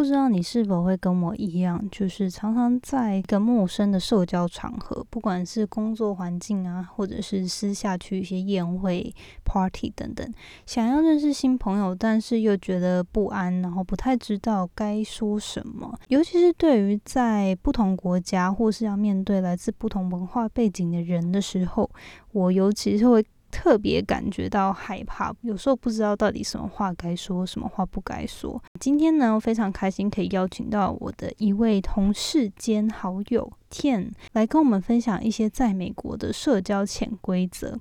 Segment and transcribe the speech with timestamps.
[0.00, 10.26] 不知道你是否会跟我一样，就是常常在一个陌生的社交场合，不管是工作环境啊，或者是私下去一些宴会、party 等等，
[10.64, 15.94] 想要认识新朋友，但是又觉得不安，然后不太知道该说什么。
[16.08, 21.90] 尤其是对于在不同国家或是要面对来自不同文化背景的人的时候，
[22.32, 23.22] 我尤其是会。
[23.50, 28.62] 特别感觉到害怕，有时候不知道到底什么话该说，什么话不该说。
[28.78, 37.78] 今天呢，非常开心可以邀请到我的一位同事兼好友 Tian 来跟我们分享一些在美国的社交潜规则。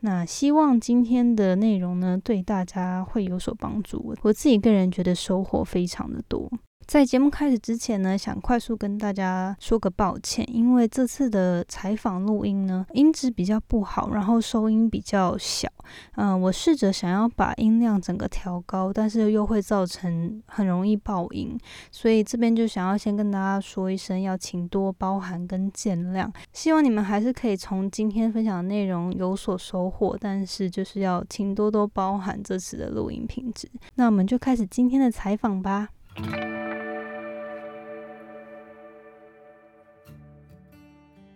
[0.00, 4.14] 那希望今天的内容呢，对大家会有所帮助。
[4.22, 6.50] 我自己个人觉得收获非常的多。
[6.86, 15.68] 在节目开始之前呢，想快速跟大家说个抱歉，因为这次的采访录音呢，音质比较不好，然后收音比较小。
[16.16, 21.58] 嗯，我试着想要把音量整个调高，但是又会造成很容易爆音，
[21.90, 26.30] 所以这边就想要先跟大家说一声，要请多包涵跟见谅。
[26.52, 33.68] 希望你们还是可以从今天分享的内容有所收获，但是就是要请多多包涵这次的录音品质。
[33.94, 35.88] 那我们就开始今天的采访吧。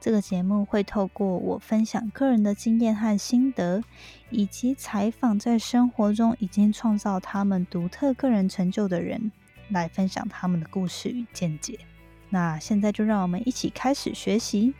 [0.00, 3.82] 这个节目会透过我分享个人的经验和心得，
[4.30, 9.32] 以及采访在生活中已经创造他们独特个人成就的人，
[9.70, 11.80] 来分享他们的故事与见解。
[12.30, 14.72] 那现在就让我们一起开始学习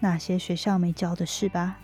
[0.00, 1.78] 那些学校没教的事吧。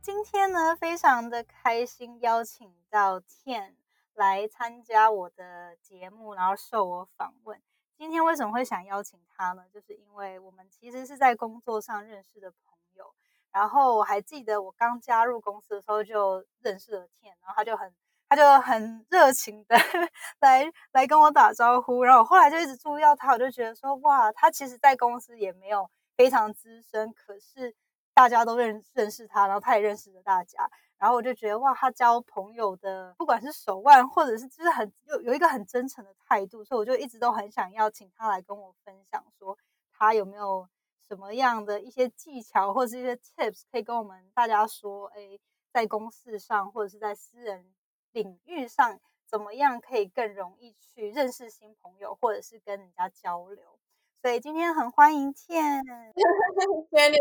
[0.00, 3.74] 今天呢，非常的开心，邀请到 Tian
[4.14, 7.60] 来参加我的节目，然后受我访问。
[7.96, 9.64] 今天为什么会想邀请他呢？
[9.72, 12.58] 就是因为我们其实是在工作上认识的朋
[12.94, 13.14] 友，
[13.52, 17.94] 然后我还记得我刚加入公司的时候就认识了天，然后他就很
[18.28, 19.76] 他就很热情的
[20.40, 27.74] 来来跟我打招呼，然后我后来就一直注意到他，我就觉得说哇，他其实在公司也没有非常资深，可是
[28.12, 30.68] 大家都认认识他，然后他也认识了大家。
[31.04, 39.58] 然后我就觉得哇，他交朋友的不管是手腕，或者是就是很有有一个很真诚的态度，所以我就一直都很想要请他来跟我分享，说
[39.92, 40.66] 他有没有
[41.06, 45.38] 什么样的一些技巧或者是一些 tips 可以跟我们大家说，哎，
[45.70, 47.74] 在公事上或者是在私人
[48.12, 53.78] 领域上，怎么样可以更容易去认识新朋友，或者是跟人家交流。
[54.24, 56.14] 所以今天很欢迎 Tian，Tian
[56.96, 57.18] 真的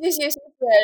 [0.00, 0.40] 谢谢谢谢。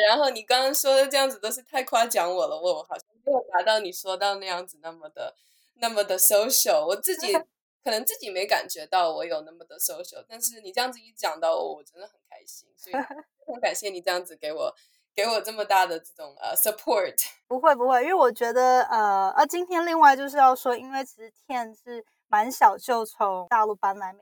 [0.07, 5.33] 然后你刚刚说的这样子都是太夸奖我了，我好像没有达到你说到那样子那么的
[5.77, 6.85] 那么的 social。
[6.85, 7.33] 我自己
[7.83, 12.69] 可能自己没感觉到我有那么的 social，但是你这样子一讲到我，我真的很开心。
[12.77, 12.95] 所以
[13.51, 14.71] 很感谢你这样子给我
[15.15, 17.15] 给我这么大的这种呃 support。
[17.47, 24.19] 不会不会，因为我觉得呃呃，今天另外就是要说，因为其实 Tian 是蛮小就从大陆搬来美。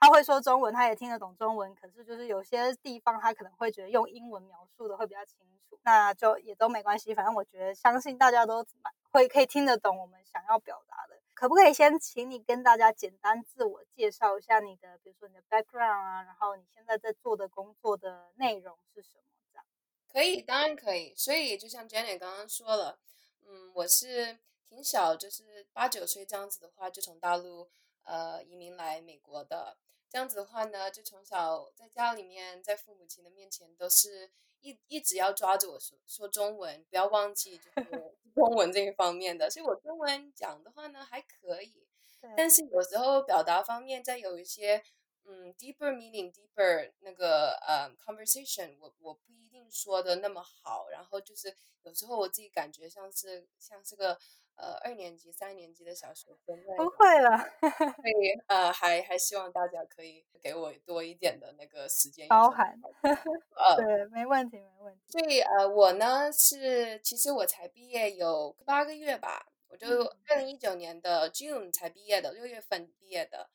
[0.00, 5.38] 他会说中文，他也听得懂中文，可是就是有些地方他可能会觉得用英文描述的会比较清
[5.68, 7.14] 楚，那就也都没关系。
[7.14, 8.64] 反正我觉得相信大家都
[9.10, 11.18] 会可以听得懂我们想要表达的。
[11.34, 19.22] 可不可以先请你跟大家简单自我介绍一下你的，比如说你的 background 啊，然后你现在在做的工作的内容是什么？
[19.52, 19.64] 这样
[20.12, 21.14] 可以，当然可以。
[21.14, 22.98] 所以就像 Jenny 刚刚说了，
[23.46, 24.36] 嗯，我是
[24.68, 27.70] 挺小，就是八九岁这样子的话，就从大陆
[28.08, 29.76] 呃移民来美国的。
[30.10, 34.30] 这样子的话呢，就从小在家里面，在父母亲的面前，都是
[34.60, 39.50] 一一直要抓着我说说中文，不要忘记就是 中文这一方面的。
[39.50, 41.86] 所以我中文讲的话呢还可以，
[42.34, 44.82] 但是有时候表达方面在有一些
[45.24, 50.88] 嗯 deeper meaning deeper 那个呃 conversation，我我不一定说的那么好。
[50.88, 54.18] 然后就是有时候我自己感觉像是像是个。
[54.60, 62.76] 呃，二年级、三年级的小学生不会了， 所以呃，还还希望大家可以给我多一点的那个时间包涵。
[63.54, 65.00] 呃，对，没问题，没问题。
[65.06, 69.86] 所以呃，我呢是，其实我才毕业有八个月吧，我就
[70.28, 73.50] 二零一九年的 June 才毕业的，六月份毕业的。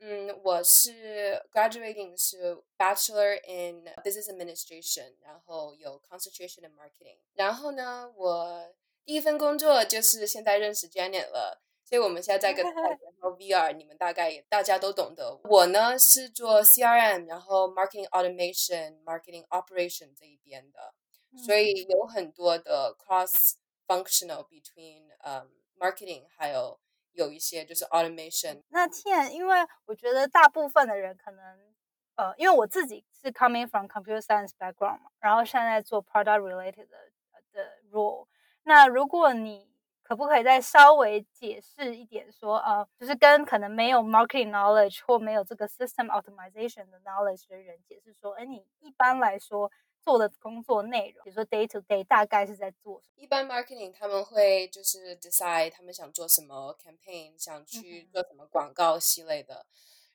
[0.00, 7.16] 嗯，我是 graduating 是 Bachelor in Business Administration，然后有 Concentration in Marketing。
[7.32, 8.74] 然后呢，我。
[9.04, 15.40] 第一份工作就是现在认识 Janet 了，所以我们现在在跟然后 VR，你们大概也大家都懂得。
[15.44, 20.94] 我呢是做 CRM，然后 Marketing Automation、Marketing Operation 这一边的，
[21.44, 23.54] 所以有很多的 cross
[23.86, 25.46] functional between 呃
[25.78, 26.78] marketing 还有
[27.12, 28.62] 有一些就是 automation。
[28.68, 31.74] 那 Tian，因为我觉得大部分的人可能
[32.14, 37.10] 呃，因为我自己是 coming from computer science background 嘛，然后现在做 product related 的
[37.52, 38.28] 的 role。
[38.64, 39.68] 那如果你
[40.02, 49.70] 可不可以再稍微解释一点，说呃，就是跟可能没有 marketing knowledge 或没有这个 system optimization 的 knowledge 的人解释说，哎，你一般来说
[50.04, 53.22] 做的工作内容，比如说 day to day 大概是在做什么？
[53.22, 59.64] 一般 marketing 他们会就是 decide 他们想做什么 campaign，想去做什么广告系类的。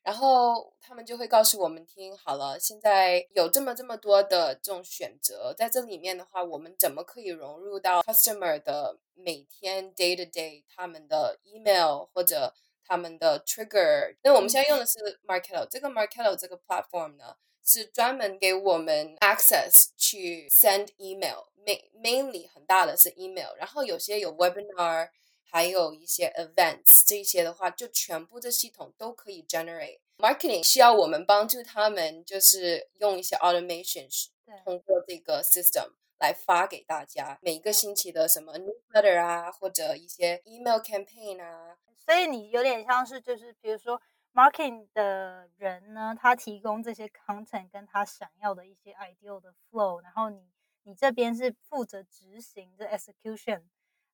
[0.07, 12.53] 然后他们就会告诉我们听好了，现在有这么这么多的这种选择，在这里面的话，我们怎么可以融入到 customer 的每天 day to day 他们的 email 或者
[12.85, 14.15] 他们的 trigger？
[14.23, 25.09] 那我们现在用的是 Marketo，这个 Marketo 这个 platform 呢，是专门给我们 access 去 send email，main，mainly 很大的是 email，然后有些有 webinar。
[25.49, 29.99] 还有一些 events 这些的话，就全部的系统都可以 generate。
[30.17, 34.09] Marketing 需要我们帮助他们，就是用一些 automation，
[34.65, 41.77] 通过这个 system 来发给大家每个星期的什么 newsletter 啊，或者一些 email campaign 啊。
[41.95, 44.01] 所以你有点像是就是比如说
[44.33, 50.49] marketing 的人呢，他提供这些 content 跟他想要的一些 ideal 的 flow，然后你
[50.83, 53.61] 你这边是负责执行这 execution，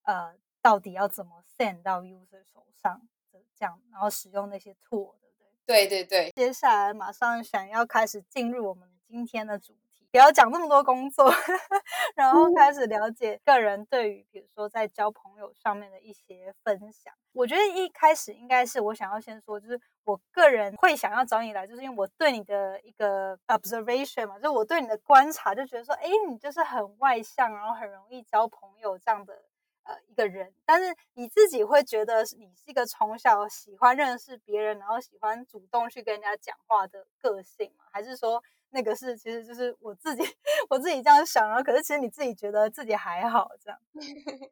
[0.03, 0.35] 呃。
[0.63, 3.01] 到底要怎么 send 到 user 手上
[3.33, 5.87] 的这样，然后使用那些 tool，对不对？
[5.87, 6.31] 对对对。
[6.31, 11.29] 接下来马上想要开始进入我们今天的主题，不要讲那么多工作，
[12.15, 17.13] 然后开始了解个人对于比如说在交朋友上面的一些分享。
[17.33, 29.43] 我觉得一开始应该是我想要先说，就是我个人会想要找你来，就是因为我对你的一个 observation 嘛，就是我对你的观察，就觉得说，哎，你就是很外向，然后很容易交朋友这样的。
[29.83, 37.83] 呃，一个人，但是你自己会觉得是你是一个从小喜欢认识别人，然后喜欢主动去跟人家讲话的个性吗？
[37.91, 40.23] 还是说那个是其实就是我自己
[40.69, 43.79] 我自己这样想，然后可是其实你自己觉得自己还好这样？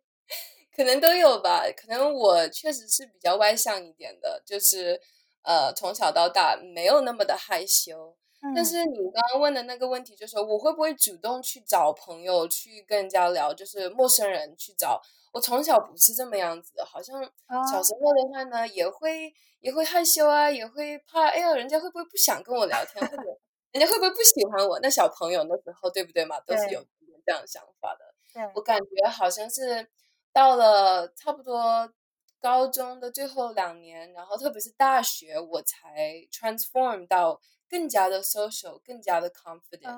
[0.75, 5.01] 可能都有吧，可能我确实是比较外向一点的，就是
[5.43, 8.17] 呃从小到大没有那么的害羞。
[8.55, 15.01] 但是你刚刚问的那个问题，就是我会不会主动去找朋友去跟人家聊，就是陌生人去找。
[15.31, 17.23] 我从小不是这么样子的，好像
[17.71, 23.23] 小时候的话呢，也会也会害羞啊，也会怕，哎呀，人家会不会不想跟我聊天，或者
[23.71, 24.79] 人家会不会不喜欢我？
[24.81, 26.39] 那小朋友那时候，对不对嘛？
[26.41, 26.83] 都是有
[27.25, 28.05] 这样想法的。
[28.55, 29.87] 我感觉好像是
[30.33, 31.93] 到了差不多
[32.39, 37.39] 高中的最后两年，然后特别是大学，我才 transform 到
[37.71, 39.97] 更加的 social，更加的 confident。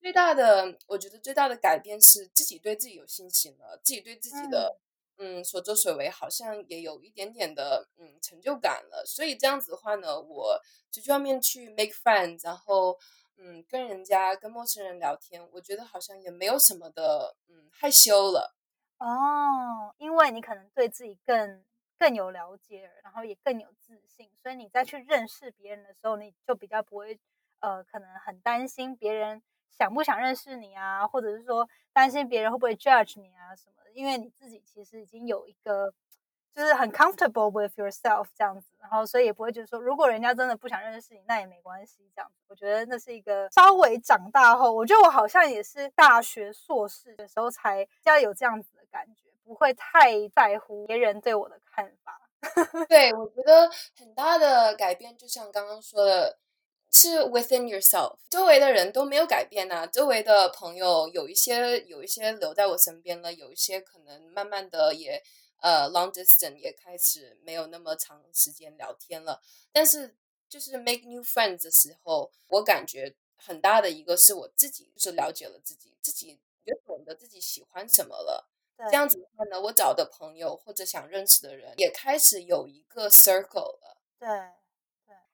[0.00, 4.80] 最大的，我觉得最大的改变是自己对自己有信心了，自己对自己的
[5.18, 9.04] 嗯所作所为好像也有一点点的嗯成就感了。
[9.06, 12.98] 所以这样子的话呢，我就去外面去 make friends，然后
[13.36, 18.56] 嗯跟人家跟陌生人聊天，我觉得好像也没有什么的嗯害羞了。
[18.98, 21.64] 哦，因为你可能对自己更
[22.02, 27.16] 更有了解，然后也更有自信，所以你再去认识别人的时候，你就比较不会
[27.60, 29.40] 呃可能很担心别人。
[29.70, 31.06] 想不想认识你啊？
[31.06, 33.92] 或者是说担心别人会不会 judge 你啊什么的？
[33.92, 35.94] 因为你自己其实已经有一个
[36.54, 42.44] 就是很 comfortable with yourself 这样子，然后所以也不会觉得说，如果人家真的不想认识你，那也没关系这样子。
[42.48, 52.20] 我觉得那是一个稍微长大后，我觉得我好像也是大学硕士的时候才较有这样子的感觉，不会太在乎别人对我的看法。
[52.88, 56.38] 对，我觉得很大的改变，就像刚刚说的。
[56.94, 59.86] 是 within yourself，周围的人都没有改变呐。
[59.86, 65.22] 周围的朋友有一些有一些留在我身边了，有一些可能慢慢的也
[65.62, 69.40] 呃 long distance 也开始没有那么长时间聊天了。
[69.72, 70.14] 但是
[70.48, 78.48] 就是 make new friends 的时候，我感觉很大的一个是我自己就是了解了自己，自己也懂得自己喜欢什么了。
[78.90, 84.02] 这样子的话呢，我找的朋友或者想认识的人也开始有一个 circle 了。
[84.18, 84.28] 对。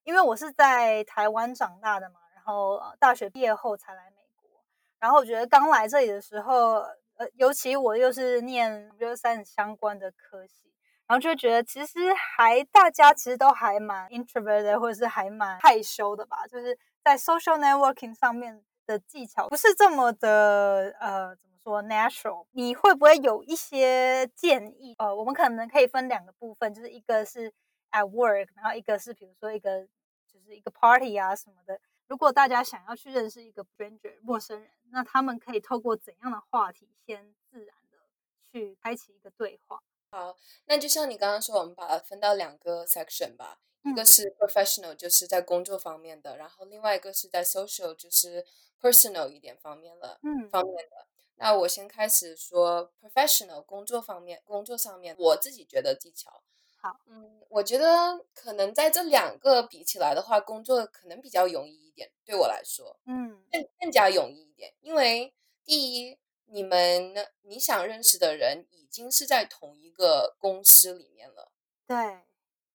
[0.05, 4.65] 因为我是在台湾长大的嘛，然后大学毕业后才来美国。
[4.99, 6.83] 然后我觉得刚来这里的时候，
[7.19, 10.73] 呃，尤其我又是念 real science 相关的科系，
[11.07, 16.47] 然后就觉得其实还大家其实都还蛮 introverted，或者是还蛮害羞的吧。
[16.47, 21.49] 就是在 social networking 上面的技巧不是这么的呃怎么。
[21.65, 24.95] 说 natural，你会不会有一些建议？
[24.97, 27.53] 呃，我们可能可以分两个部分，就是一个是
[27.91, 29.83] at work，然后一个是比如说一个
[30.27, 31.79] 就是一个 party 啊什么的。
[32.09, 37.99] 如果大家想要去认识一个 stranger 陌生人，那他们可以透过怎样的话题先自然的
[38.43, 39.83] 去开启一个对话？
[40.11, 40.35] 好，
[40.65, 48.47] 那就像你刚刚说，我们把它分到两个 section 吧，一个是 professional，就是在工作方面的，然后另外一个是在 social，就是
[48.81, 51.07] personal 一点方面了，嗯方面的。
[51.35, 56.43] 那我先开始说 professional 工作方面，工作上面我自己觉得技巧。
[56.89, 62.99] 好，嗯，我觉得可能在这两个比起来的话，工作可能比较容易一点，对我来说。
[63.07, 63.43] 嗯。
[63.51, 65.33] 更更加容易一点，因为
[65.65, 71.51] 第一，你们你想认识的人已经是在同一个公司里面了，
[71.87, 71.97] 对，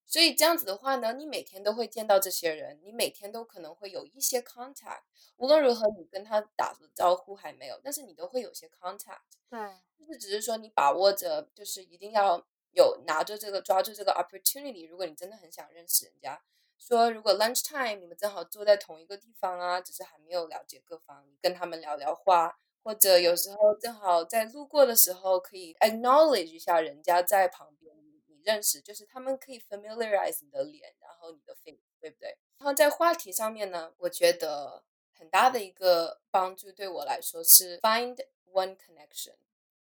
[0.06, 5.04] 所以这样子的话呢，你每天都会见到这些人，你每天都可能会有一些 contact，
[5.38, 9.60] 无论如何你跟他打了招呼还没有，但是你都会有些 contact，对，
[9.98, 12.44] 就是只是说你把握着，就是一定要
[12.74, 16.42] 有拿着这个抓住这个 opportunity，如果你真的很想认识人家。
[16.80, 32.38] 说，如果 lunch time 你们正好坐在同一个地方啊，只是还没有了解各方，你跟他们聊聊话，或者有时候正好在路过的时候，可以 acknowledge 一下人家在旁边，你你认识，就是他们可以 familiarize 你的脸，然后你的 face，对不对？
[32.58, 38.18] 然后在话题上面呢，我觉得很大的一个帮助对我来说是 find
[38.52, 39.36] one connection。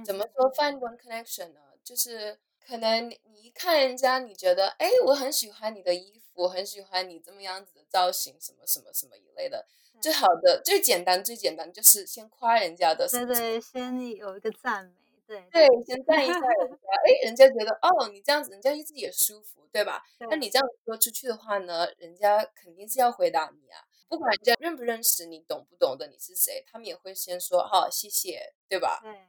[0.05, 1.61] 怎么说 find one connection 呢？
[1.81, 2.37] 就是
[2.69, 9.65] 可能你一看人家，你觉得哎，我很喜欢你的衣服，很喜欢你这么样子的造型，什么什么什么一类的。
[9.99, 14.93] 最好的、最简单、最简单就是先夸人家的对对，先有一个赞美，
[15.25, 20.03] 对对，先赞一下人家，哎，人家觉得哦，你这样子，人家自己也舒服，对吧？
[20.29, 28.99] 那你这样说出去的话呢，人家肯定是要回答你啊，不管人家认不认识你，懂不懂得你是谁，他们也会先说好、谢谢，对吧？
[29.01, 29.19] 对对，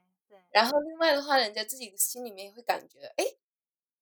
[0.50, 3.25] 然后另外的话，人家自己心里面也会感觉，哎，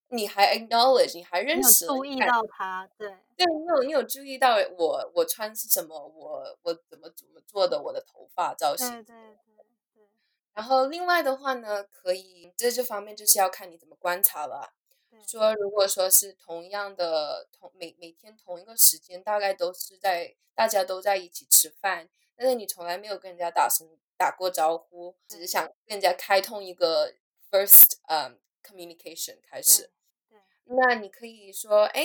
[0.09, 3.16] 你还 acknowledge，你还认识，注意到他，对。
[3.37, 9.64] 对你有你有注意到我我穿是什么，我我怎么怎么做的，我的头发造型对对对
[9.95, 10.09] 对，
[10.54, 14.75] 然后另外的话呢，可以在这方面就是要看你怎么观察了。
[15.26, 27.14] 说如果说是同样的同每每天同一个时间，大概都是在大家都在一起吃饭，但是你从来没有跟人家打声打过招呼，只是想跟人家开通一个
[27.50, 29.90] first 嗯、communication 开始。
[30.28, 30.38] 对
[30.76, 32.04] 那你可以说，哎，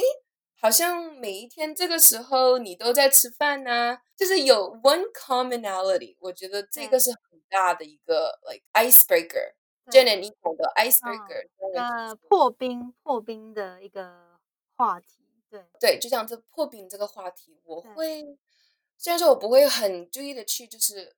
[0.56, 9.56] 好像每一天这个时候你都在吃饭呢、就是有 one commonality，我觉得这个是很大的一个 like icebreaker。
[9.92, 14.40] 对 Jenny，你懂的 icebreaker？、呃，破冰破冰的一个
[14.78, 18.24] 话题，对对，就像这破冰这个话题，我会
[18.98, 21.14] 虽然说我不会很注意的去就是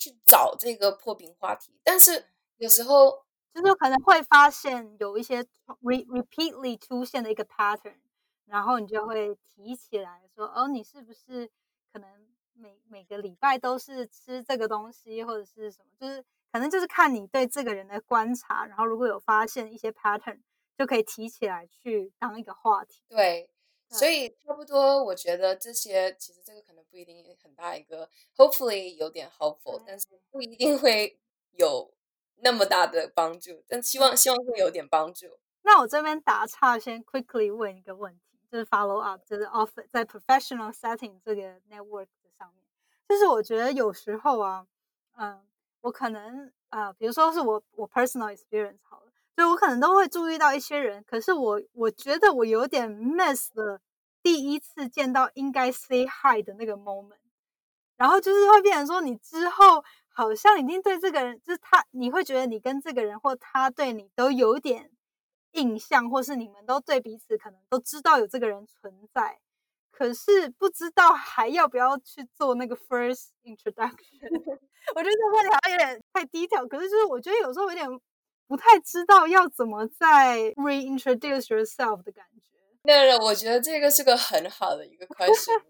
[0.00, 2.24] 去找这个破冰话题，但是
[2.56, 5.42] 有时候就是可能会发现有一些
[5.82, 7.98] re repeatedly 出现的一个 pattern，
[8.46, 11.50] 然后你就会提起来说，哦，你是不是
[11.92, 12.08] 可能
[12.54, 20.40] 每每个礼拜都是吃这个东西，或者是什么，就是可能就是看你对这个人的观察，然后如果有发现一些 pattern，
[20.78, 23.02] 就可以提起来去当一个话题。
[23.08, 23.50] 对，
[23.90, 31.18] 所以差不多，我觉得这些其实这个可能不一定很大一个，hopefully 有点 helpful，但是不一定会
[31.56, 31.92] 有
[32.36, 35.38] 那么大的帮助，但希望希望会有点帮助。
[35.62, 42.64] 那我这边打岔，先 quickly 问一个问题，就是 follow up，就是 off 在 professional setting 这个 network 的上面，
[43.08, 44.66] 就是我觉得有时候啊，
[45.16, 45.44] 嗯，
[45.82, 49.09] 我可能呃，比如说是我我 personal experience 好了，
[49.40, 53.80] 所以我可能都会注意到一些人，可是我我觉得我有点 miss 了
[54.22, 57.16] 第一次见到应该 say hi 的那个 moment，
[57.96, 64.90] 然后就是会变成说你之后好像已经对这个人，就是他，你会觉得你跟这个人或他对你都有点
[65.52, 69.40] 印象，或是你们都对彼此可能都知道有这个人存在，
[69.90, 74.20] 可是不知道还要不要去做那个 first introduction。
[74.94, 77.88] 我觉得这个问题好像有点太低调，可是就是我觉得有时候有点
[78.50, 82.58] 不太知道要怎么再 reintroduce yourself 的感觉。
[82.82, 85.62] 那我觉得这个是个很好的一个 question，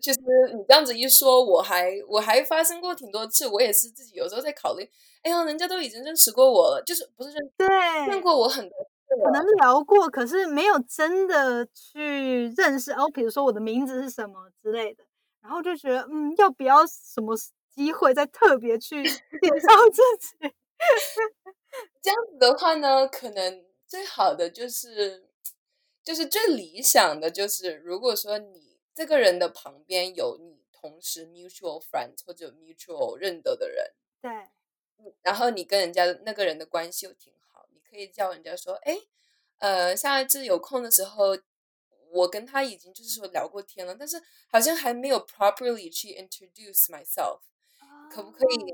[0.00, 0.20] 就是
[0.54, 4.90] 你这样子一说，我还我还发生过挺多次，我也是自己有时候在考虑，
[5.22, 7.68] 哎呀，人家都已经认识过我了，就是不是认对，
[8.06, 12.92] 认过我很多次，可能聊过，可是没有真的去认识。
[12.92, 15.04] 哦，比如说我的名字是什么之类的，
[15.42, 17.36] 然后就觉得，嗯，要不要什么
[17.68, 20.54] 机会再特别去介绍自己？
[22.02, 25.28] 这样子的话呢，可能最好的就是，
[26.04, 34.50] 就是最理想的就是，如果说你这个人的旁边有你同时 mutual friends 或者 mutual 认得的人，对。
[35.22, 38.96] 然后你跟人家那个人的关系又挺好，你可以叫人家说，哎，
[39.58, 41.36] 呃，下一次有空的时候，
[42.12, 47.40] 我跟他已经就是说聊过天了，但是好像还没有 properly 去 introduce myself，
[48.12, 48.72] 可不可以？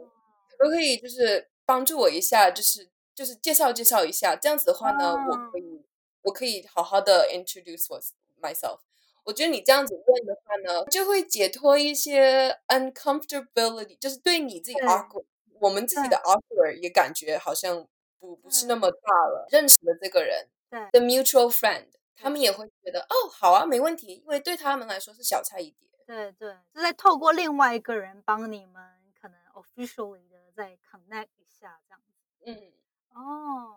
[0.58, 5.84] 可不可以就是帮助我一下，就是就是介绍介绍一下，这样子的话呢，我可以
[6.22, 8.00] 我可以好好的 introduce 我
[8.40, 8.78] myself。
[9.24, 15.26] 我觉得你这样子问的话呢，就会解脱一些 uncomfortability，就是对你自己 awkward，
[15.60, 17.86] 我们自己的 awkward 也感觉好像
[18.18, 19.46] 不不是那么大了。
[19.50, 25.86] 认识的这个人对的 mutual friend，他们也会觉得哦，好啊，没问题，因为对他们来说是小菜一碟。
[26.06, 28.82] 对对，就在透过另外一个人帮你们
[29.20, 32.12] 可能 officially 的在 connect 一下这样子。
[32.46, 32.72] 嗯，
[33.14, 33.74] 哦，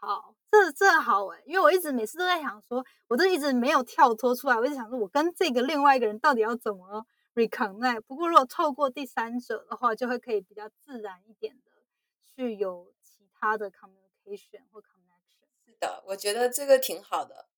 [0.00, 8.02] 好，这这好哎，因为我一直每次都在想说，我都一直没有跳脱出来，我一直想说，我跟这个另外一个人到底要怎么 reconnect？
[8.02, 11.70] 不过如果透过第三者的话，就会可以比较自然一点的
[12.24, 15.48] 去有其他的 communication 或 connection。
[15.66, 17.48] 是的，我觉得这个挺好的。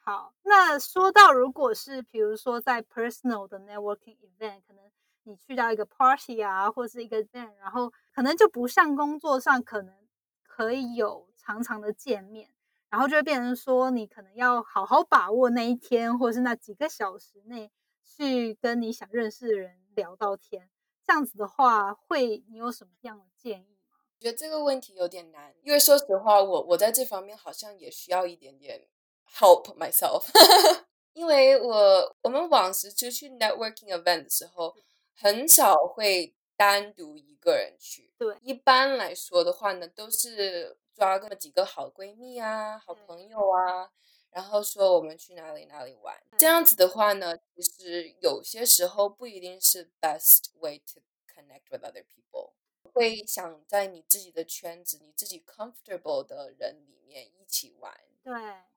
[0.00, 4.88] 好，那说到如果是比如说在 personal 的 networking event，可能
[5.26, 9.94] 你去到一个 party 啊，或是一个 event，然后可能就不像工作上可能
[10.42, 12.48] 可以有常常的见面，
[12.88, 17.70] 然后就会变成说你可能要好好把握那一天，或是那几个小时内
[18.04, 20.70] 去跟你想认识的人聊到天。
[21.04, 23.98] 这样子的话，会你有什么样的建议吗？
[24.18, 28.86] 我觉得这个问题有点难，因为说实话，我我在这方面好像也需要一点点
[29.28, 30.24] help myself，
[31.12, 34.74] 因为我我们往时出去 networking event 的时候，
[35.16, 38.12] 很少会单独一个人去。
[38.18, 43.90] 对，一般来说的话呢，都是抓个几个好闺蜜啊、好朋友啊，
[44.30, 46.16] 然后说我们去哪里哪里玩。
[46.38, 52.52] 这样子的话呢，其实有些时候不一定是 best way to connect with other people。
[52.96, 57.92] 会想在你自己的圈子、你自己 comfortable 的人里面一起玩。
[58.22, 58.32] 对，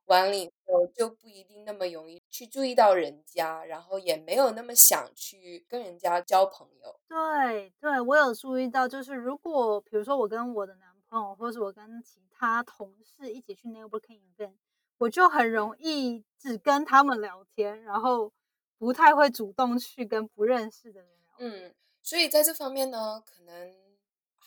[0.05, 6.99] 玩了以后就不一定那么容易去注意到人家，然后也没有那么想去跟人家交朋友。
[7.07, 14.57] 对对，我有注意到，就是如果比如说我跟我的男朋友，或者我跟其他同事一起去 networking event，
[14.97, 18.31] 我就很容易只跟他们聊天，然后
[18.77, 21.69] 不太会主动去跟不认识的人聊天。
[21.69, 23.73] 嗯，所以在这方面呢，可能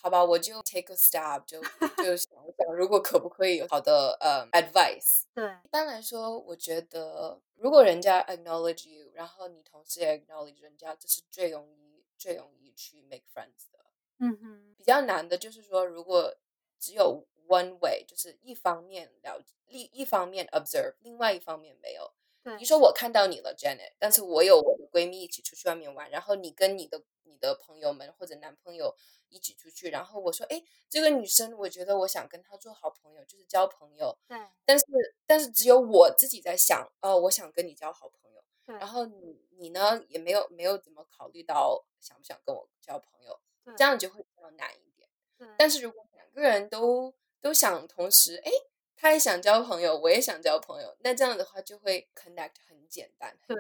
[0.02, 1.62] 好吧，我就 take a step，就
[2.02, 5.22] 就想一想，如果可不可以有好的呃 advice。
[5.32, 13.78] 对一般来说，我觉得如果人家 acknowledge you，然后你同时也 acknowledge 人家，这是最容易最容易去 make friends 的。
[14.18, 16.34] 嗯哼，比较难的就是说，如果
[16.80, 22.12] 只有 one way，就是一方面了另一方面 observe，另外一方面没有。
[22.42, 28.94] 对比如说我看到你了，Janet，但是我有我的闺蜜一起出去外面玩，然后你跟你的你的朋友们或者男朋友
[29.28, 34.37] 一起出去，然后我说，哎，这个女生，我觉得我想跟她做好朋友，就是交朋友，对。
[34.64, 34.85] 但是
[35.26, 38.88] 但是只有我自己在想，哦，我想跟你交好朋友，对，然。
[38.88, 43.38] 后你你呢也没有没有怎么考虑到想不想跟我交朋友，
[43.76, 45.09] 这样就会比较难一点。
[45.38, 45.48] 对。
[45.57, 48.50] 但是如果两个人都都想同时，哎，
[49.02, 53.56] 他也想交朋友，我也想交朋友，那这样的话就会 connect 很简单，很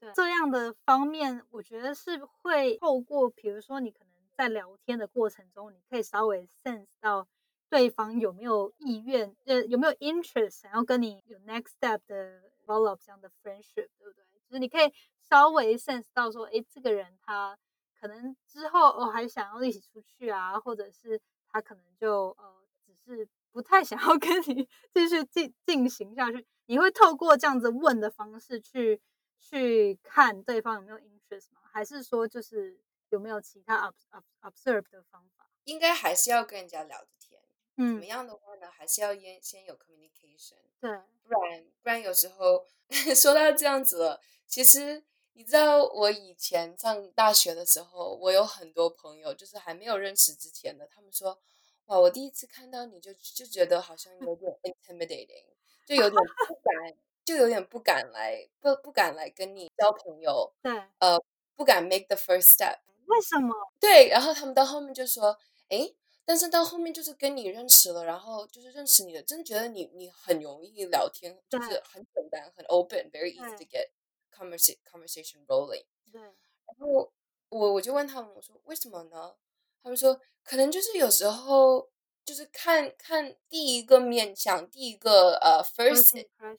[0.00, 7.28] 对这样的方面，我觉得是会透过，比如说你可能在聊天的过程中，你可以稍微 sense 到
[7.68, 14.24] 对方有没有意愿，呃，有没有 interest 想要跟你有 next step 的 develop 这样的 friendship，对不对？
[14.48, 14.90] 就是你可以
[15.28, 17.58] 稍微 sense 到说，诶，这个人他
[18.00, 21.20] 可能之后哦还想要一起出去啊，或者是
[21.50, 22.54] 他可能就呃
[22.86, 29.02] 只是不太想要跟你继续进进行下去，你会透过这样子问的方式去
[29.40, 31.60] 去看对方有没有 interest 吗？
[31.64, 35.50] 还是说就是有没有其他 ob ob observe 的方法？
[35.64, 37.40] 应该还是要跟人家聊着天，
[37.74, 40.88] 怎么嗯，样的话呢，还是要先先有 communication，对
[41.24, 42.64] 不然不然有时候
[43.16, 51.40] 说到这样子了，其实你知道我以前上大学的时候，我有很多朋友，就是还没有认识之前的，他们说，
[51.88, 55.44] 哇，我第一次看到你就就觉得好像有点 intimidating，
[55.86, 56.12] 就有点
[56.46, 61.18] 不敢，就有点不敢来，不不敢来跟你交朋友，对，呃，
[61.56, 62.78] 不敢 make the first step。
[63.06, 63.54] 为什么？
[63.80, 65.96] 对，然后他们到后面就说，诶，
[66.26, 73.88] 但是到后面就是跟你认识了，然后就是认识你了，真的觉得你你很容易聊天，就是很简单，很 open，very easy to get
[74.30, 75.86] conversation conversation rolling。
[76.12, 77.10] 对然后
[77.48, 79.34] 我我就问他们，我说为什么呢？
[79.82, 81.88] 他们说可能就是有时候
[82.24, 86.58] 就是看看第一个面相，第一个呃 first 嗯，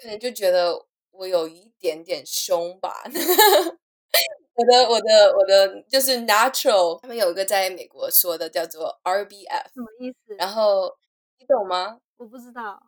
[0.00, 3.02] 可能就觉得我有一点点凶吧。
[4.54, 10.34] 我的我的我的就是 natural，他们有一个在美国说的叫做 RBF，什么意思？
[10.36, 10.94] 然后
[11.38, 11.98] 你懂吗？
[12.18, 12.82] 我不知道。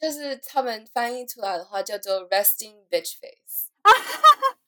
[0.00, 3.68] 就是他们翻译出来的话叫做 resting bitch face。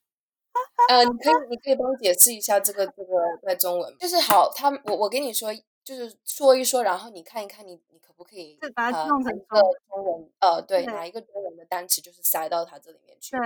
[0.89, 10.29] 呃，你可以你可以帮我解释一下这个这个在中文，就是好，他我我跟你说，就是说一说，然后你看一看，你你可不可以把它弄成一个中文？
[10.39, 13.35] 呃，对，拿一个中文的单词，就是塞到它这里面去。
[13.37, 13.39] 对，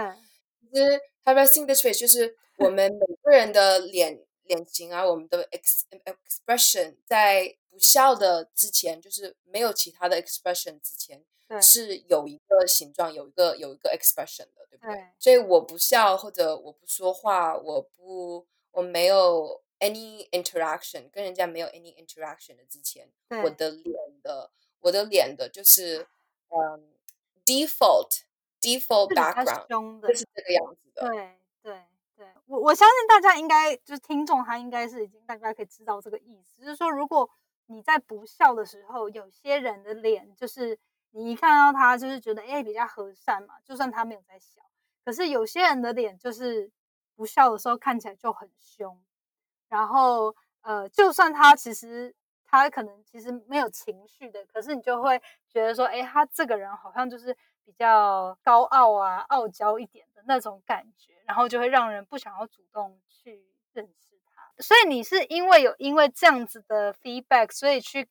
[0.72, 11.24] 其实 resting bitch face 就是我们每个人的脸脸型啊，我们的 ex expression 在不笑的之前，就是没有其他的 expression 之前。
[11.62, 15.08] 是有一个形状，有一个有一个 expression 的，对不对？
[15.18, 26.06] 所以我不笑或者我不说话，我不我没有 any interaction，跟人家没有 any interaction 的之前，我的脸的我的脸的就是
[26.50, 26.90] 嗯
[27.46, 28.24] default
[28.60, 31.08] default background 就是这个样子的。
[31.08, 31.82] 对对
[32.18, 37.30] 对，我我相信大家应该就是听众，他应该是已经大家可以知道这个意思，就是说如果
[37.68, 40.78] 你在不笑的时候，有些人的脸就是。
[41.12, 44.62] 你一看到他，就是觉得哎比较和善嘛，就算他没有在笑。
[45.04, 46.70] 可是有些人的脸就是
[47.16, 49.02] 不笑的时候看起来就很凶，
[49.70, 52.14] 然后呃，就算他其实
[52.46, 64.52] 他可能其实没有情绪的，可是你就会觉得说，哎，他这个人好像就是比较高傲啊、傲娇一点的那种感觉，然后就会让人不想要主动去认识他。
[64.60, 68.10] 所以你是因为有因为这样子的 feedback，所以去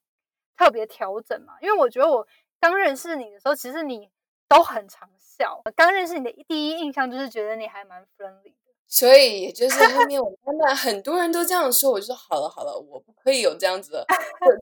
[0.57, 1.59] 特别调整嘛？
[1.61, 2.27] 因为我觉得我。
[2.61, 4.11] 刚认识你的时候，其实你
[4.49, 5.62] 都很常笑。
[5.75, 8.55] 刚认识你的第一印象就是觉得你还蛮 friendly，
[8.88, 14.07] 所以也就是后面我看到很多人都这样说，我就说好了好了，我不可以有这样子的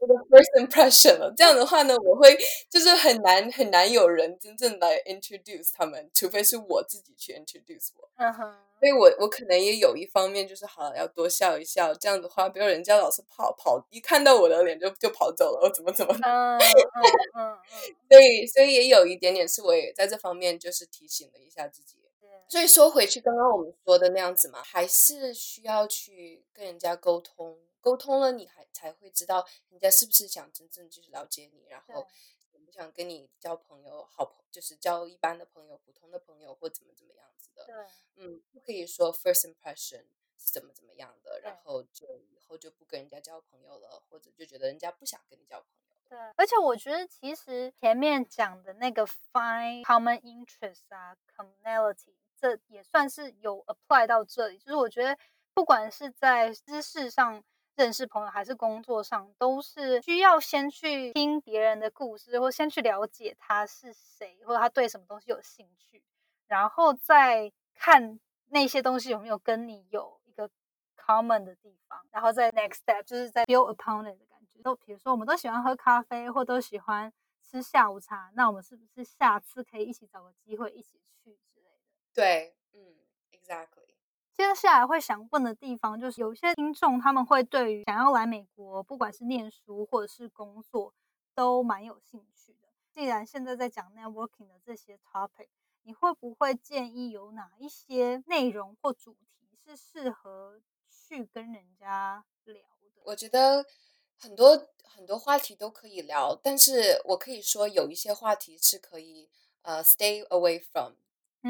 [0.00, 1.32] 这个 first impression 了。
[1.36, 2.36] 这样的话呢，我会
[2.70, 8.08] 就是很难很难有人真正来 introduce 他们，除非是我自己去 introduce 我。
[8.16, 8.54] 嗯哼。
[8.80, 11.94] 所以我我可能也有一方面就是好了，要多笑一笑。
[11.94, 16.14] 这样的话，不要人家老是跑跑，一看到我的脸就就跑走了，我怎么怎么？
[16.22, 16.62] 嗯嗯
[17.38, 17.58] 嗯。
[18.10, 21.98] 所以所以也有一点点是我也在这方面就是提醒了一下自己。
[22.48, 32.06] 所以说回去刚刚我们说的那样子嘛，还是需要去跟人家沟通，沟通了你还才会知道人家是不是想真正就是了解你，然后
[32.52, 37.64] 想不想跟你交朋友，好朋就是交一般的朋友、普通的朋友或怎么怎么样子的。
[37.66, 37.74] 对。
[38.16, 40.04] 嗯，不可以说 first impression
[40.38, 45.96] 是怎么怎么样的，然后就以后就不跟人家交朋友了，或者就觉得人家不想跟你交朋友。
[46.08, 54.58] 对，而且我觉得其实前面讲的那个 find common interest 啊，commonality，这也算是有 apply 到这里。
[54.58, 55.16] 就是我觉得
[55.54, 57.42] 不管是在知识上
[57.76, 66.02] 认识朋友，还是工作上，都是需要先去听别人的故事，或先去了解他是谁，或者他对什么东西有兴趣，
[66.46, 67.52] 然后再。
[67.76, 70.48] 看那些东西有没有跟你有一个
[70.96, 74.62] common 的地方，然后在 next step 就是在 build upon it 的感觉。
[74.62, 81.36] 就比如说，我们都喜欢喝咖啡，或都喜欢吃下午茶，那我们是不是下次可以一起找个机会一起去？
[82.14, 82.94] 对，嗯
[83.32, 83.94] ，exactly。
[84.32, 90.94] 接下来会想问的地方就是，有些听众他们会对于想要来美国，不管是念书或者是工作，
[91.34, 92.68] 都蛮有兴趣的。
[92.90, 95.48] 既然现在在讲 networking 的这些 topic。
[95.86, 103.02] 你会不会建议有哪一些内容或主题是适合去跟人家聊的？
[103.04, 103.66] 我觉得
[104.18, 109.28] 很多很多话题都可以聊，但是我可以说有一些话题是可以
[109.60, 110.94] 呃 stay away from。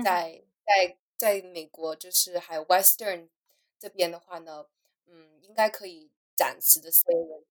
[0.02, 3.28] 在在在美国，就是还有 Western
[3.78, 4.66] 这边的话呢，
[5.06, 7.42] 嗯，应该可以暂时的 stay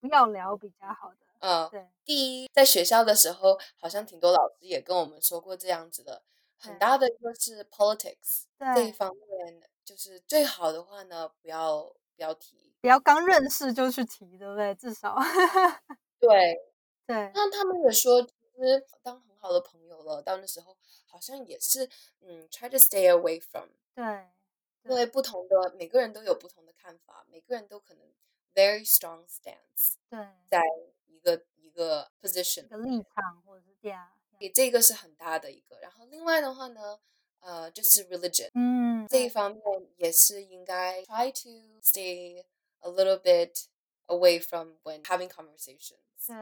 [0.00, 1.16] 不要聊比较好的。
[1.40, 1.86] 嗯，对。
[2.04, 6.22] 第一，在学校的时候，好像挺多老师也跟我们说过这样子的。
[6.58, 11.82] 很大的一个是 politics 这一方面，就是最好的话呢，不要
[12.16, 14.74] 不要提，不要刚认识就去提，对不对？
[14.74, 15.14] 至少，
[16.18, 16.28] 对
[17.06, 17.30] 对。
[17.34, 20.74] 那他们也说，其实当很好的朋友了，到那时候
[21.15, 21.89] 好像也是，
[22.21, 23.69] 嗯，try to stay away from。
[23.93, 24.29] 对，
[24.83, 28.07] 因为不同的每个人都有不同的看法，每个人都可能
[28.53, 29.93] very strong stance。
[30.09, 30.61] 对，在
[31.07, 34.09] 一个一个 position，一个立场或者是这样。
[34.39, 36.99] 给这个是很大的一个，然后另外的话呢，
[37.41, 39.61] 呃，就是 religion，嗯，这一方面
[39.97, 42.43] 也是应该 try to stay
[42.79, 43.65] a little bit
[44.07, 45.99] away from when having conversations。
[46.25, 46.35] 对，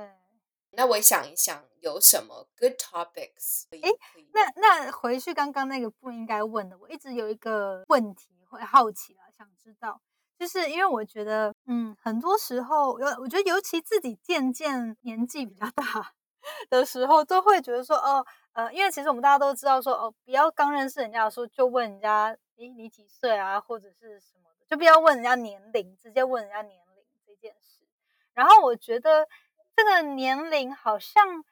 [0.76, 3.64] 那我想一想，有什么 good topics？
[3.70, 3.90] 哎，
[4.32, 10.00] 那那回去刚刚那个不应该问的，我一直有一个问题会好奇啊，想知道，
[10.38, 16.14] 就是因为我觉得，嗯，很多时候尤，我觉得尤其自己渐渐年纪比较大。
[16.68, 27.80] 的时候都会觉得说哦，呃，因为其实我们大家都知道说，哦，不要刚认识人家的时候就问人家，诶，你几岁啊，或者是什么的，就不要问人家年龄，直接问人家年龄这件事。
[28.34, 29.26] 然后我觉得
[29.76, 31.44] 这个年龄好像，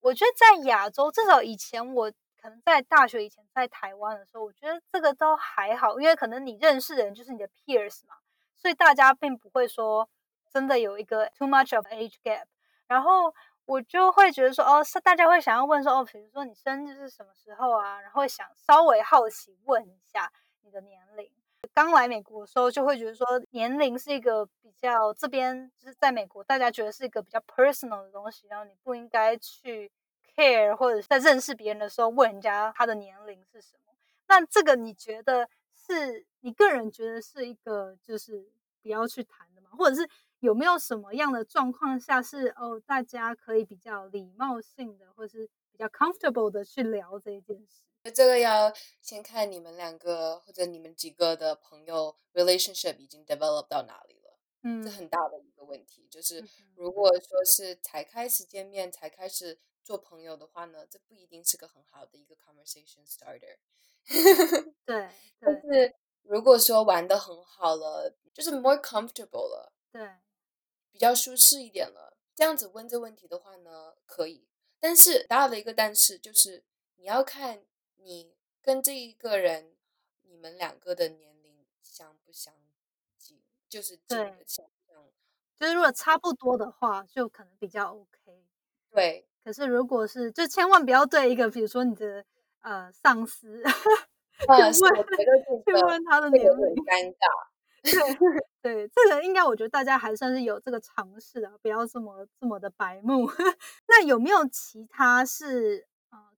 [0.00, 8.16] 我觉得在亚洲，至少以前我可能在大学以前在台湾的时候，我觉得这个都还好，因为可能你认识的人就是你的 peers 嘛，
[8.54, 10.08] 所以大家并不会说
[10.50, 12.46] 真的有一个 too much of age gap。
[12.86, 18.00] 然后我就会觉得说，哦，是大家会想要问说，哦，比如说你生日是什么时候啊？
[18.00, 20.32] 然后想稍微好奇问一下
[20.62, 21.30] 你的年龄。
[21.76, 29.92] 刚来美国的时候，就会觉得说年龄是一个比较这边就是在美国，大家觉得是一个比较 personal 的东西，然后你不应该去
[30.34, 33.92] care 或者在认识别人的时候问人家他的年龄是什么。
[34.26, 39.68] 那这个你觉得是你个人觉得是一个就是不要去谈的吗？
[39.76, 40.08] 或者是
[40.38, 47.82] 有没有什么样的状况下是哦大家可以比较礼貌性的，或是比较 comfortable 的去聊这一件事？
[48.10, 56.06] 这个要先看你们两个或者你们几个的朋友 relationship 已经 develop 到哪里了，嗯，这很大的一个问题。
[56.10, 63.56] 就是如果说是才开始见面、才开始做朋友的话呢，这不一定是个很好的一个 conversation starter。
[64.84, 65.08] 对，
[65.40, 70.08] 但是如果说玩的很好了，就是 more comfortable 了，对，
[70.90, 74.48] 比较舒适一点了，这样子问这问题的话呢，可以。
[74.78, 76.64] 但是大的一个但是就是
[76.96, 77.64] 你要看。
[78.02, 79.72] 你跟这一个人，
[80.22, 82.54] 你们两个的年龄相不相
[83.18, 83.40] 近？
[83.68, 85.02] 就是近的相像，
[85.58, 88.44] 就是如果差不多的话，就可能比较 OK。
[88.90, 92.24] 对，可是如果是，就千万不要对一个，比如说你的
[92.60, 93.62] 呃上司，
[94.38, 94.72] 去问，
[95.64, 97.48] 去问他的年龄，尴尬。
[97.82, 97.92] 对
[98.62, 103.28] 对，这个应该我觉得大家还算是有这个尝试的，不要这么这么的白目。
[103.88, 105.86] 那有没有其他是？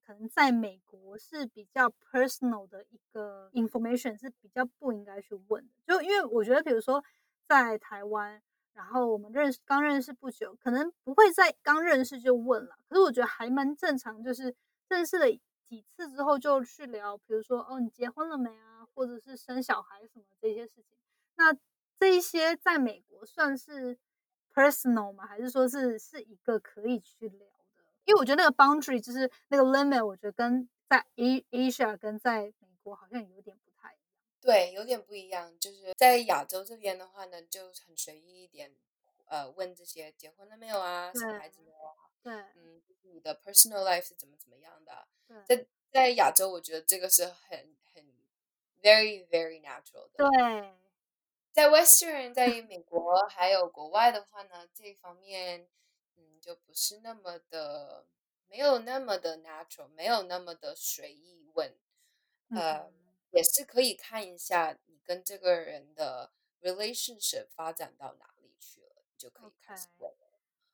[0.09, 7.03] 可能在美国是比较 personal 的一个 information 是比较不应该去问的，就因为我觉得，比如说
[7.47, 8.41] 在台湾，
[8.73, 12.75] 然后我们认识刚认识不久，可能不会在刚认识就问了。
[12.89, 14.55] 可是我觉得还蛮正常，就是
[14.87, 15.27] 认识了
[15.63, 20.97] 几次之后就去聊，比如说哦，你结婚了没啊，或者是生小孩什么这些事情。
[21.35, 21.55] 那
[21.99, 23.95] 这一些在美国算是
[24.55, 25.27] personal 吗？
[25.27, 27.47] 还是说是是一个可以去聊？
[28.09, 34.01] 因为我觉得那个 boundary 就是那个 limit，我觉得跟在 A Asia 跟在美国好像有点不太一样。
[34.41, 35.55] 对，有点不一样。
[35.59, 38.73] 就是在亚洲这边的话呢，就很随意一点，
[39.27, 42.09] 呃，问这些结婚了没有啊，生孩子没有啊？
[42.23, 45.07] 对，嗯，你的 personal life 是怎么怎么样的？
[45.45, 48.03] 在在亚洲，我觉得这个是很很
[48.81, 50.17] very very natural 的。
[50.17, 50.73] 对，
[51.51, 55.67] 在 Western，在美国还有国外的话呢，这方面。
[56.39, 58.05] 嗯，就不是那么的，
[58.47, 61.75] 没有那么的 natural，没有那么的随意问，
[62.49, 62.89] 呃，
[63.31, 70.17] 也是可以看一下你跟这个人的 relationship 发展到哪里去了，就可以开始问了。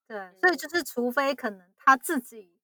[0.08, 2.62] 对，所以就是除非可能他自己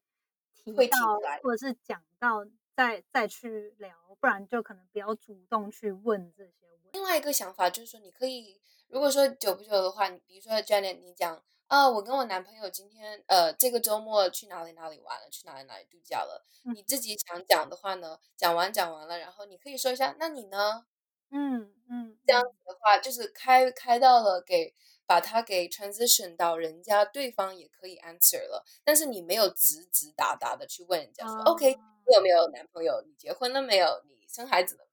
[0.53, 6.79] 提到，或者是讲到，再再去聊，不然就可能不要主动去问这些问。
[6.93, 11.43] 另外一个想法就是说，你可以，如果说久不久的话，你比如说 Janet，你讲。
[11.71, 16.45] 啊，我跟我男朋友今天呃，这个周末去哪里哪里玩了，去哪里哪里度假了。
[16.75, 20.85] 你自己想讲的话呢，讲完讲完了，然后你可以说一下，那你呢？
[21.29, 24.73] 嗯嗯，这样子的话，就是开开到了给
[25.05, 31.73] 把它给 transition 到人家对方也可以 answer 了，但是你没有直直达达的去问人家说，OK，
[32.05, 33.01] 你有没有男朋友？
[33.07, 33.87] 你结婚了没有？
[34.09, 34.85] 你生孩子了？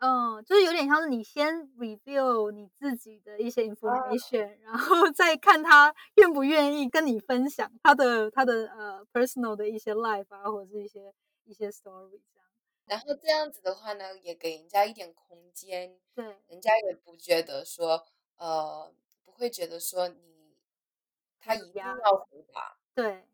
[0.00, 11.12] 对，嗯，就是有点像是你先 review 你自己的一些 information， 然后再看他愿不愿意跟你分享他的他的呃 personal 的一些 life 啊，或者是一些
[11.44, 12.46] 一些 story 这样。
[12.86, 18.04] 然后这样子的话呢，也给人家一点空间，对，人家也不觉得说
[18.36, 18.92] 呃，
[19.24, 20.56] 不会觉得说你
[21.38, 21.94] 他一定要
[22.30, 23.29] 回答，对。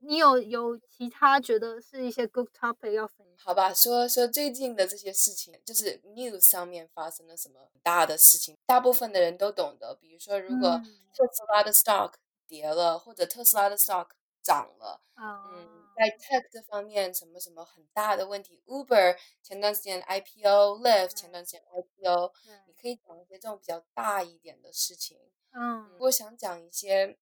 [0.00, 3.26] 你有有其他觉得是一些 good topic 要分？
[3.36, 9.94] 好吧，说说最近的这些事情，就是 news 上面发生了什么大的事情，大部分的人都懂得。
[9.96, 10.70] 比如说，如果
[11.12, 12.12] 特斯拉的 stock
[12.46, 14.10] 跌了，或者特斯拉的 stock
[14.42, 22.32] 涨了，嗯，在 tech 这方面什么什么很大的问题，Uber 前段时间 IPO，Lyft 前段时间 IPO，
[22.68, 25.18] 你可以讲一些这种比较大一点的事情。
[25.52, 27.18] 嗯，如果想讲一些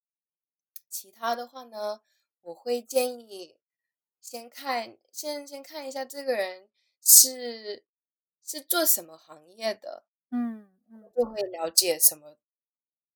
[0.90, 2.02] 其他的话呢？
[2.42, 3.56] 我会建议
[4.20, 6.68] 先看，先先看一下这个人
[7.00, 7.84] 是
[8.44, 12.36] 是做什么行业的，嗯嗯，就会了解什么。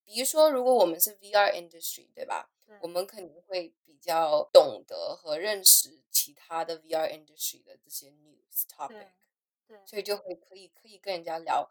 [0.05, 2.51] 比如说，如果我们是 VR industry，对吧？
[2.81, 9.09] 我们肯定会比较懂得和认识其他的 VR industry 的这些 news topic，
[9.69, 11.71] 对，所以就会可以可以跟人家聊，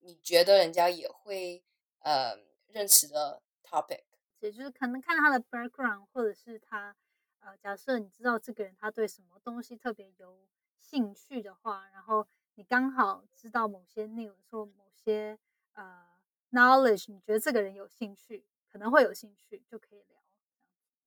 [0.00, 1.64] 你觉得人家也会
[2.00, 2.36] 呃
[2.68, 4.02] 认识的 topic，
[4.40, 6.94] 也就是可能看他的 background，或者是他
[7.40, 10.46] 呃，假设你知道这个人他对什么东西特别有
[10.80, 12.26] 兴趣的话，然后
[12.56, 15.38] 你刚好知道某些 news 或某些
[15.74, 16.04] 呃
[16.50, 20.20] knowledge，你觉得这个人有兴趣，可能会有兴趣，就可以聊。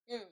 [0.07, 0.31] 嗯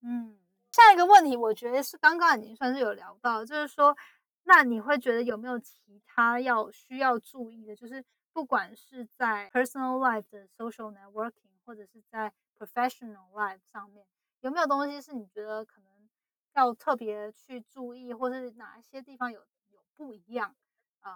[0.00, 0.38] 嗯，
[0.70, 3.96] 下一个问题，我觉得是刚刚已经算是有聊到，就是说，
[4.44, 7.76] 那你会觉得有没有其他要需要注意的？
[7.76, 14.06] 就是不管是在 personal life 的 social networking，或者是在 professional life 上面，
[14.40, 16.08] 有没有东西是你觉得可能
[16.54, 20.54] 要特别去注意，或是哪一些地方有有不一样，
[21.00, 21.12] 呃，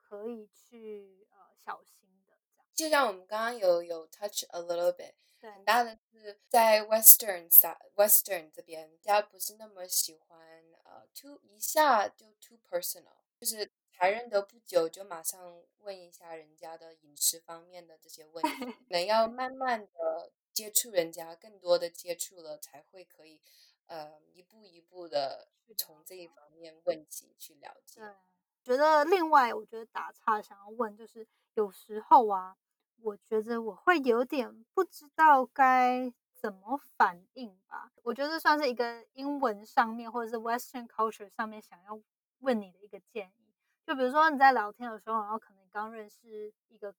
[0.00, 2.66] 可以去呃小心的这样？
[2.74, 5.14] 就像我们刚刚有有 touch a little bit。
[5.42, 7.48] 很大的是在 Western
[7.94, 10.38] Western 这边，大家不是那么喜欢
[10.84, 23.38] 呃 too 一下就 too personal，就是才认得不久就马上问一下人家的饮食方面的这些问题，可能要 慢慢的接触人家，更多的接触了才会可以
[23.84, 28.00] 呃一步一步的从这一方面问起去了解。
[28.00, 28.14] 对，
[28.62, 32.56] 觉得另外我觉得打岔想要问就是有时候啊。
[33.02, 37.90] 我觉得我会有点不知道该怎么反应吧。
[38.02, 41.98] 我觉得算是一个英文上面或者是 Western culture 上面想要
[42.40, 43.49] 问你的一个建议。
[43.86, 46.94] 就比如说你在聊天的时候，然后可能刚认识一个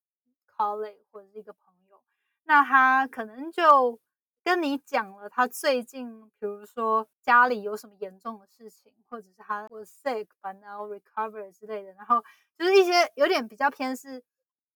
[0.56, 2.02] colleague 或者是一个朋友，
[2.44, 3.98] 那他可能就
[4.42, 12.22] 跟你讲了他最近，比如说家里有什么严重的事情，或者是他 was sick but now recover 之类的，然后
[12.58, 14.22] 就是一些有点比较偏是。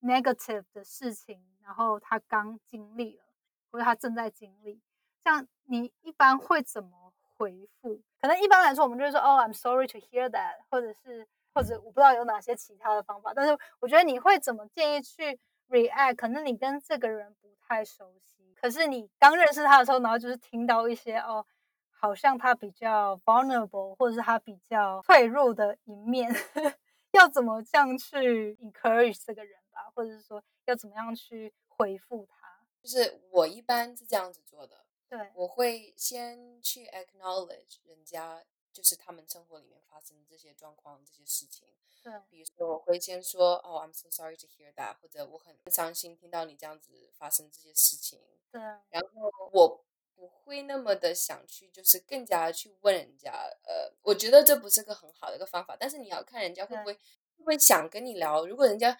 [0.02, 3.24] negative 的事情，然后他刚经历了，
[3.70, 4.80] 或者他正在经历，
[5.24, 8.02] 像你一般会怎么回复？
[8.20, 13.32] 可能一般来说，我们就会说，哦，I'm sorry to hear that，或者是，或者我不知道有哪些其他的方法。
[13.34, 15.40] 但是我觉得你会怎么建议去
[15.70, 16.14] react？
[16.14, 21.46] 可能你跟这个人不太熟悉，可是你刚认识他的时候，然后就是听到一些，哦，
[21.88, 26.30] 好像他比较 vulnerable，或者是他比较脆弱的一面，
[27.12, 29.90] 要怎么这样去 encourage 这个人吧？
[29.94, 32.60] 或者是说要怎么样去回复他？
[32.82, 38.44] 就是我一般是这样子做的，对，我会先去 acknowledge 人家，
[38.76, 41.66] 就是他们生活里面发生的这些状况、这些事情。
[42.02, 48.20] 对，比如说我会先说，哦，I'm so sorry to hear that，或者我很伤心听到你这样子发生这些事情。
[48.52, 49.82] 对，然后我
[50.14, 55.74] 不会那么的想去，就是更加去问人家，呃，我觉得这不是个很好的一个方法。
[55.80, 57.00] 但是你要看人家会不会会
[57.38, 58.98] 不会想跟你聊，如果人家。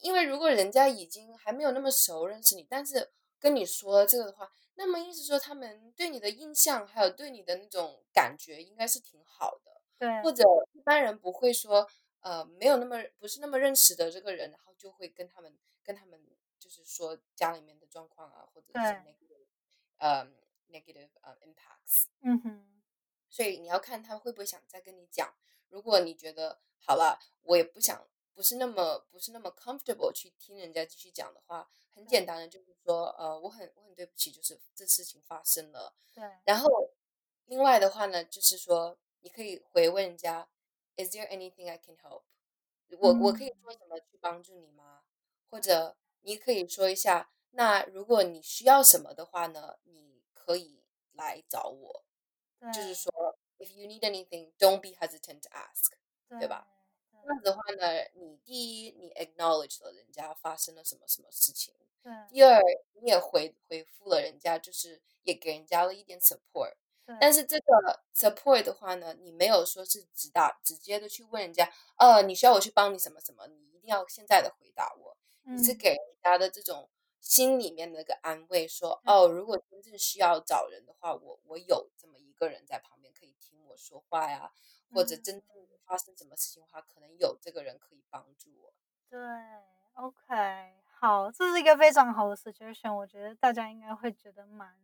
[0.00, 10.22] 因为如果人家已经还没有那么熟认识你，但是跟你说这个的话，那么意思说他们对你的印象还有对你的那种感觉应该是挺好的，对。
[10.22, 16.24] 或者一般人不会说，呃，没有那么不是那么认识的这个人，然后就会跟他们跟他们
[16.60, 19.34] 就是说家里面的状况啊，或者是那个
[19.98, 20.24] 呃
[20.70, 22.68] negative 呃 impacts，嗯哼。
[23.28, 25.34] 所以你要看他会不会想再跟你讲。
[25.68, 28.06] 如果你觉得好了，我也不想。
[28.34, 35.94] 不是那么不是那么 comfortable 去听人家继续讲的话，很简单的就是说，呃，我很我很对不起，就是这事情发生了。
[36.14, 36.24] 对。
[36.44, 36.68] 然后
[37.46, 40.48] 另外的话呢，就是说你可以回问人家
[40.96, 42.22] ，Is there anything I can help？
[42.98, 45.04] 我我可以说什么去帮助你吗？
[45.50, 52.04] 或者你可以说一下，那如果你需要什么的话呢，你可以来找我。
[52.72, 53.12] 就是说
[53.58, 55.92] ，If you need anything, don't be hesitant to ask，
[56.38, 56.68] 对吧？
[57.22, 61.72] 这样子的话呢，你第一，你 acknowledge 了人家发生了什么什么事情；
[62.28, 62.60] 第二，
[63.00, 66.74] 你也回回复了人家，就是也给人家了一点 support。
[67.20, 75.16] 但是这个 support 的话呢，你没有说是直打直接的去问人家，呃，你需要我去帮你什么什么，你一定要现在的回答我。
[75.44, 76.88] 你是给人家的这种
[77.20, 84.52] 心里面的一个安慰，说哦，如果真正需要找人的话，我我有这么一个人在旁边可以听我说话呀，
[84.92, 85.46] 或者真正。
[85.84, 88.72] 发生什么事情的话，可能有这个人可以帮助我。
[89.10, 89.20] 对
[89.92, 94.74] ，OK，好，这是一个非常好的 suggestion，我觉得大家应该会觉得蛮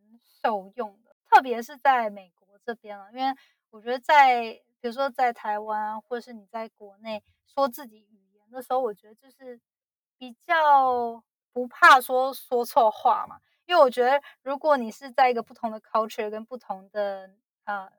[0.43, 3.35] 受用的，特别是在美国这边了，因为
[3.71, 9.59] 我觉得在比如说在台湾，啊或者是你在国内说自己语言的时候，我觉得就是
[10.19, 17.31] 比较不怕说说错话嘛，因为我觉得如果你是在一个不同的 culture 跟不同的
[17.65, 17.91] 呃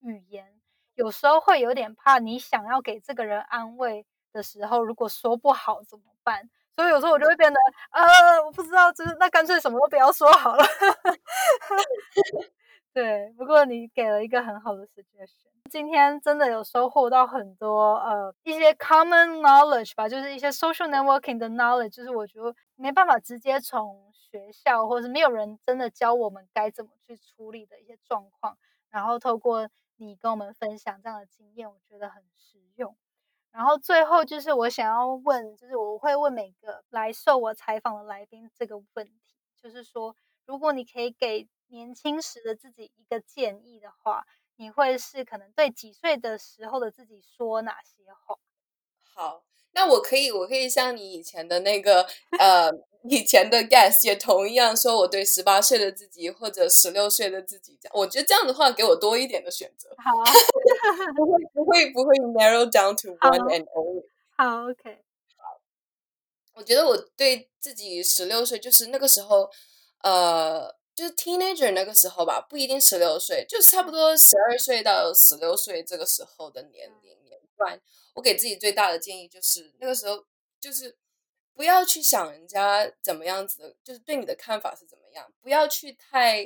[0.00, 0.57] 语言。
[0.98, 6.50] 有时候会有点怕，你想要给这个人安慰的时候，如果说不好怎么办？
[6.74, 7.58] 所以有时候我就会变得，
[7.92, 8.04] 呃，
[8.44, 10.64] 我不知道，就是那干脆什么都不要说好了。
[12.92, 15.46] 对，不过你给了一个很好的 suggestion。
[15.70, 28.56] 今天真的有收获到很多呃一些 common knowledge 吧，就是一些 social networking 的 knowledge，就是我觉得没办法直接从学校或者是没有人真的教我们该怎么去处理的一些状况，
[28.90, 29.68] 然后透过
[29.98, 32.96] 你跟我们分享这样的经验，我觉得很实用。
[33.52, 44.24] 然后最后就是我想要问，就是我会问每个来受我采访的来宾这个问题，就是说，如果你可以给年轻时的自己一个建议的话。
[44.60, 48.36] 你会是可能对几岁的时候的自己说哪些话？
[49.00, 52.02] 好，那我可以，我可以像你以前的那个
[52.40, 52.68] 呃，
[53.08, 59.88] 以前的 guest 也同样说，我对十八岁的自己或者十六岁的自己讲，我觉得这样的话给我多一点的选择。
[59.98, 60.12] 好，
[61.16, 64.04] 不会不会不 会 narrow down to one and only。
[64.36, 65.04] 好，OK。
[65.36, 65.60] 好，
[66.54, 69.50] 我觉得我对自己十六岁就是那个时候，
[70.02, 70.76] 呃。
[70.98, 77.80] 就是 teenager 那个时候吧，不一定十六岁，就是差不多十二岁到十六岁这个时候的年龄年段。
[78.14, 80.24] 我给自己最大的建议就是，那个时候
[80.60, 80.96] 就是
[81.58, 86.44] 不要去想人家怎么样子的，就是对你的看法是怎么样，不要去太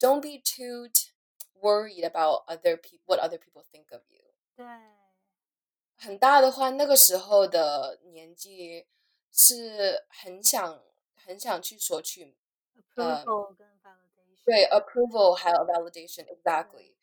[0.00, 0.90] don't be too
[1.60, 4.24] worried about other people what other people think of you。
[4.56, 4.66] 对，
[5.94, 8.88] 很大的话，那个时候的年纪
[9.30, 10.82] 是很想
[11.14, 12.34] 很想去索取
[12.96, 13.24] 呃。
[14.44, 16.94] 对，approval 还有 validation，exactly。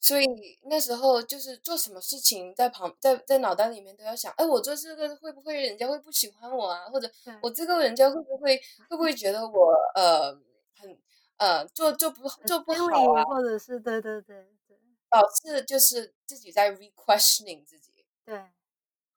[0.00, 6.88] 所以那时候就是做什么事情，在旁在在脑袋里面都要想，哎，我做这个会不会人家会不喜欢我啊？
[6.88, 7.10] 或者
[7.42, 8.56] 我这个人家会不会
[8.88, 10.32] 会不会觉得我呃
[10.76, 10.96] 很
[11.36, 13.24] 呃做做不做不好啊？
[13.24, 14.78] 或者是对对对对，
[15.10, 18.04] 导致就是自己在 re-questioning 自己。
[18.24, 18.40] 对，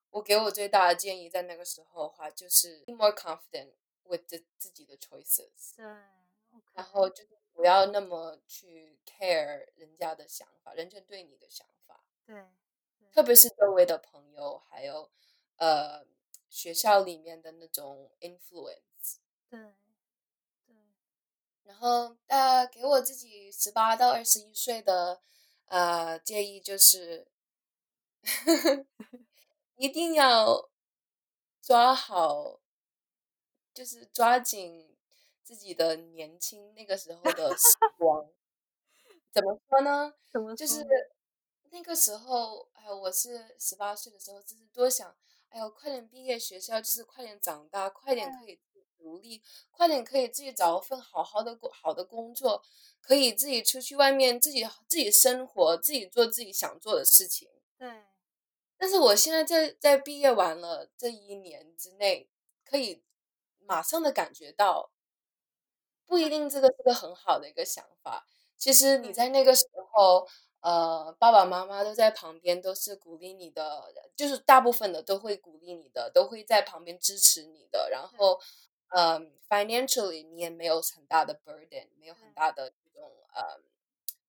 [0.09, 3.73] 我给我最大的建议在那个时候的话，就是 be more confident
[4.05, 4.21] with
[4.57, 5.75] 自己的 choices。
[5.77, 5.85] 对，
[6.73, 7.23] 然后就。
[7.61, 12.43] 不要那么去 care 人家的想法，人家对你的想法，对，
[13.13, 15.11] 特别是周围的朋友，还有
[15.57, 16.03] 呃
[16.49, 19.59] 学校里面的那种 influence，对，
[20.65, 20.75] 对。
[21.65, 25.21] 然后呃，给我自己十八到二十一岁的
[25.65, 27.27] 呃建议就是，
[29.77, 30.67] 一定要
[31.61, 32.59] 抓好，
[33.71, 34.90] 就是抓紧。
[35.51, 38.25] 自己的年轻那个时候的时光，
[39.33, 40.13] 怎么说呢？
[40.31, 40.87] 怎么就是
[41.71, 45.13] 那个时候，哎呦，我是十八岁的时候，就是多想，
[45.49, 48.57] 哎呦，快点毕业学校，就是快点长大，快点可以
[48.97, 52.63] 独立，快点可以自己找一份好好的工好的工作，
[53.01, 57.49] 可以自己出去外面自己自己生活，自己做自己想做的事情。
[57.77, 58.05] 对。
[58.77, 62.29] 但是我现在在在毕业完了这一年之内，
[62.63, 63.03] 可以
[63.59, 64.93] 马上的感觉到。
[66.11, 68.27] 不一定，这个是个很好的一个想法。
[68.57, 70.27] 其实你在那个时候，
[70.59, 73.81] 呃，爸爸妈妈都在旁边，都是鼓励你的，
[74.13, 77.89] 就是大部分的都会鼓励你的，都会在旁边支持你的。
[77.89, 78.37] 然后，
[78.89, 83.61] 嗯，financially 你也没有很大的 burden，没有很大的这种呃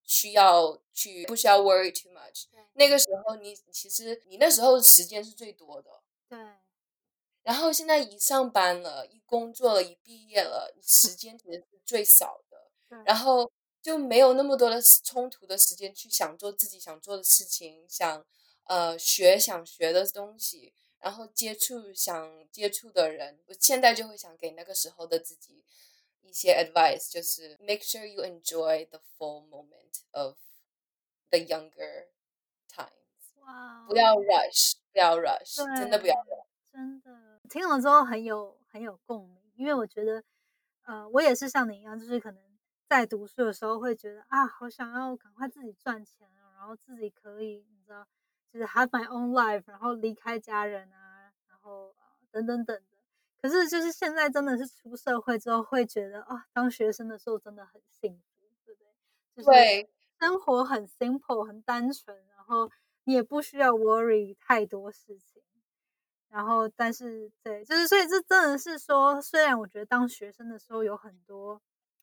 [0.05, 2.45] 需要去，不需要 worry too much。
[2.75, 5.91] 那个时候，你其实你那时候时间是最多的。
[6.29, 6.39] 对。
[7.43, 12.71] 然后现在一上班了，一工作了，一毕业了，时间其实是最少的。
[13.05, 18.25] 然后就没有那么多的冲突的时间去想做自己想做的事情，想
[18.65, 23.39] 呃学想学的东西，然后接触想接触的人。
[23.47, 25.63] 我现在就会想给那个时候的自己
[26.21, 30.37] 一些 advice，就是 make sure you enjoy the full moment of
[31.31, 32.07] the younger
[32.71, 33.41] times。
[33.41, 33.85] 哇！
[33.89, 36.45] 不要 rush，不要 rush，真的不要 rush，。
[36.71, 40.23] 真的听了之后很有很有共鸣，因为我觉得，
[40.83, 42.41] 呃，我也是像你一样，就是可能
[42.87, 48.07] 在读书的时候会觉得啊，好想要赶快自己赚钱然后自己可以，你知道，
[48.51, 52.97] 就是 have my own life，然后离开家人啊，然后啊等等等的。
[53.41, 58.87] 可是就是现在真的是出社会之后，会觉得啊，当学生的时候真的很幸福，对不对？
[59.35, 59.89] 就是
[60.19, 62.71] 生活很 simple，很单纯，然后
[63.03, 65.32] 你也不需要 worry 太多事情。
[66.33, 71.61] 然后，但是，对，就是，所以这真的是说，虽然我觉得当学生的时候有很多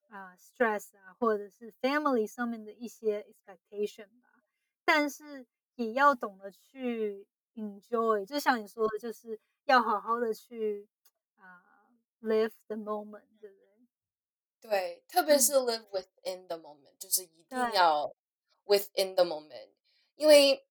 [0.09, 4.41] 啊 stress 啊，或者是 family 上面的一些 expectation 吧，
[4.85, 7.27] 但是也要懂得去
[7.57, 10.89] enjoy，就像你说的，就是要好好的去
[11.37, 11.91] 啊
[12.23, 14.71] live the moment，对不对？
[14.71, 18.15] 对，特别是 live within the moment，就是一定要
[18.65, 19.71] within the moment，
[20.15, 20.65] 因为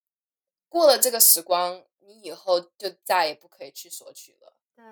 [0.70, 1.84] 过了这个时光。
[2.01, 4.55] 你以后就再也不可以去索取了。
[4.76, 4.84] 对，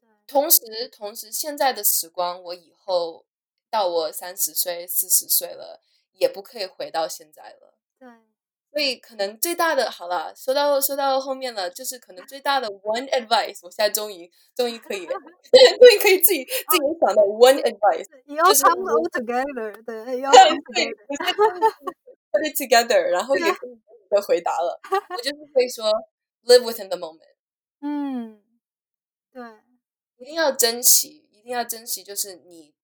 [0.00, 3.24] 对，同时，同时现在的时光，我以后
[3.70, 5.80] 到我三十岁、四十岁了，
[6.12, 7.78] 也不可以回到现在了。
[8.00, 8.08] 对，
[8.72, 15.14] 所以可能最大的，好了，说到说到后面了，就是可能最大的 one advice，我现在终于终于可以 终
[15.94, 20.92] 于可以自己自己想到 one advice，就是 come 我 all together，对，以后 come 对
[22.32, 23.78] put it together，然后也可以
[24.10, 24.80] 的回答了。
[25.10, 25.90] 我就是会说
[26.44, 27.36] live within the moment，
[27.80, 28.42] 嗯，
[29.32, 29.42] 对，
[30.18, 32.74] 一定要珍惜，一定要珍惜，就是你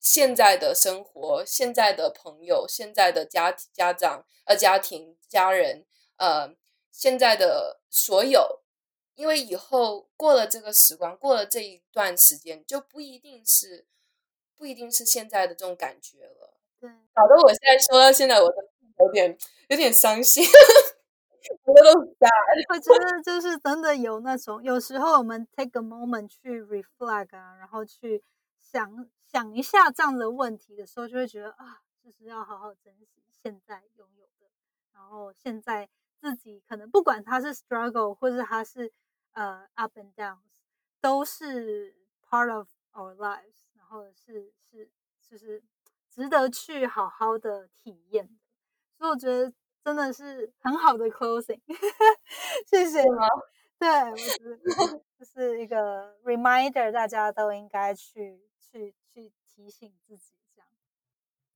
[0.00, 5.84] 现在的生活、现在的朋友、现在的家家长、呃家庭、家人，
[6.16, 6.54] 呃
[6.90, 8.62] 现在的所有，
[9.14, 13.86] 因为以后过了这个时光，过了这一段时间，就不一定是
[14.56, 16.58] 不一定是现在的这种感觉了。
[16.80, 18.56] 对，搞得我现在说到现在，我都
[18.98, 19.36] 有点
[19.68, 20.44] 有点伤心。
[21.64, 28.22] 我觉得就是真的有那种，有时候我们 take a moment 去 reflect 啊，然后去
[28.60, 34.48] 想想一下这样的问题的时候，就会觉得啊，就是要好好珍惜现在拥有的，
[34.92, 35.88] 然后现在
[36.20, 38.92] 自己可能不管他是 struggle 或者他是
[39.32, 40.60] 呃 up and downs，
[41.00, 44.88] 都是 part of our lives，然后是是
[45.28, 45.60] 就是
[46.08, 48.41] 值得去好好的体验的，
[49.02, 51.60] 所以我觉得真的是很好的 closing，
[52.70, 53.10] 谢谢你。
[53.10, 53.26] 吗？
[53.76, 60.68] 对，我觉得 这是一个 reminder，大家都应该去去去提醒自己这样。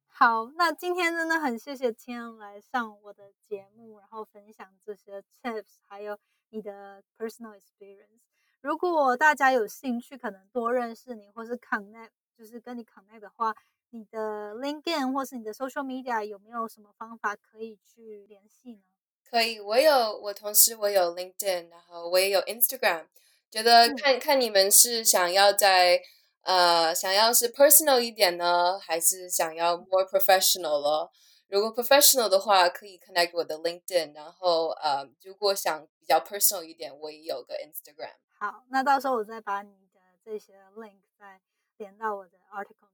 [0.09, 6.19] 好，那今天真的很谢谢天恩来上我的节目，然后分享这些 tips，还有
[6.49, 8.23] 你的 personal experience。
[8.61, 13.55] 如果大家有兴趣，可能多认识你，或是 connect，就是跟你 connect 的话，
[13.91, 18.83] 你的 LinkedIn 或是你的 social media 有没有什么方法可以去联系呢？
[19.29, 23.07] 可以，我有我同时我有 LinkedIn，然后我也有 Instagram。
[23.51, 26.01] 觉得嗯看看你们是想要在
[26.43, 31.11] 呃想要是 personal 一点呢，还是想要 more professional 了？
[31.49, 38.15] 如果 professional 的话，可以 connect 我的 LinkedIn，然后呃，如果想比较 personal 一点，我也有个 Instagram。
[38.39, 41.41] 好，那到时候我再把你的这些 link 再
[41.79, 42.86] 连到我的 article。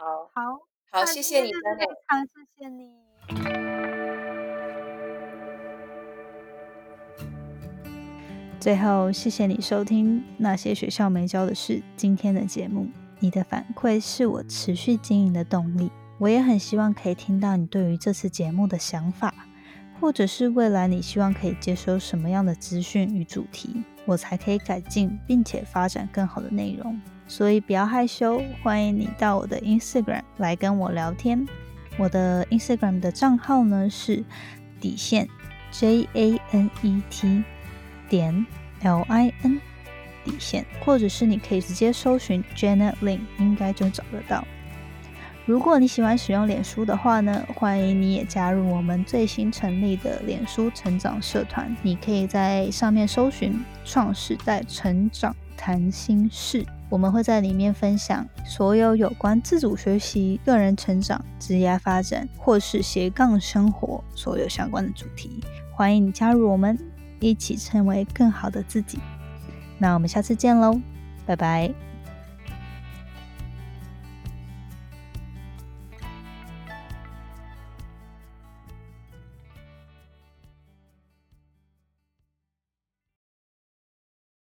[0.00, 0.60] 好，好，
[0.92, 1.92] 好，谢谢你今天就是非。
[2.08, 2.92] 常谢谢你。
[8.60, 12.86] 最后，谢谢你收听那些学校没教的事今天的节目。
[13.18, 15.90] 你的反馈是我持续经营的动力。
[16.18, 19.34] 我也很希望可以听到你对于这次节目的想法，
[20.00, 27.00] 或者是未来你希望可以接收什么样的资讯与主题，我才可以改进并且发展更好的内容。
[27.28, 31.46] 所以不要害羞，欢迎你到我的 Instagram 来跟我聊天。
[31.98, 34.24] 我的 Instagram 的账号呢是
[34.80, 35.28] 底线
[35.70, 37.44] J A N E T
[38.08, 38.46] 点
[38.80, 39.60] L I N
[40.24, 44.42] 底线，或者是你可以直接搜寻 Janet Lin，应该就找得到。
[45.44, 51.74] 如果你喜欢使用脸书的话呢，欢迎你也加入我们最新成立的脸书成长社团。
[51.82, 65.42] 你可以在上面搜寻“创时代成长谈心事”，我们会在里面分享所有有关自主学习、个人成长、职业发展或是斜杠生活所有相关的主题。
[65.72, 66.78] 欢迎你加入我们，
[67.20, 68.98] 一起成为更好的自己。
[69.78, 70.80] 那我们下次见喽，
[71.26, 71.72] 拜拜。